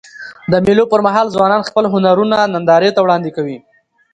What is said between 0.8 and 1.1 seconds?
پر